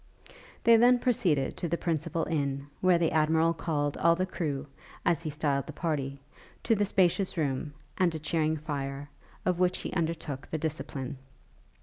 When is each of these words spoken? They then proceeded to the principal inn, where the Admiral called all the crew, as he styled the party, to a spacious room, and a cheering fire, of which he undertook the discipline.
They 0.63 0.77
then 0.77 0.97
proceeded 0.97 1.55
to 1.57 1.67
the 1.67 1.77
principal 1.77 2.23
inn, 2.27 2.65
where 2.79 2.97
the 2.97 3.11
Admiral 3.11 3.53
called 3.53 3.97
all 3.97 4.15
the 4.15 4.25
crew, 4.25 4.65
as 5.05 5.21
he 5.21 5.29
styled 5.29 5.67
the 5.67 5.73
party, 5.73 6.19
to 6.63 6.73
a 6.73 6.85
spacious 6.85 7.37
room, 7.37 7.75
and 7.99 8.15
a 8.15 8.17
cheering 8.17 8.57
fire, 8.57 9.11
of 9.45 9.59
which 9.59 9.77
he 9.81 9.93
undertook 9.93 10.49
the 10.49 10.57
discipline. 10.57 11.19